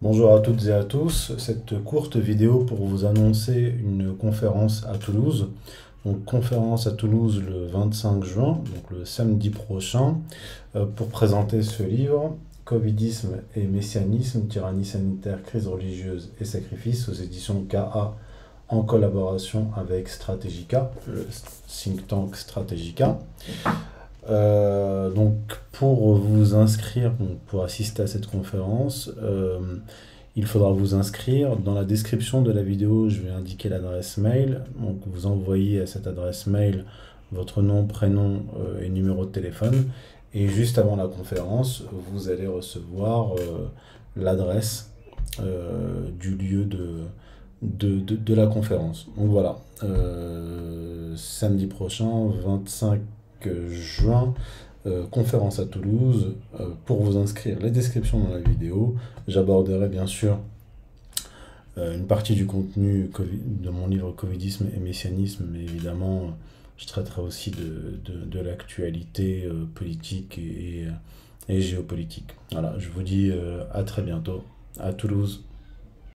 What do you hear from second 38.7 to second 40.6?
et numéro de téléphone. Et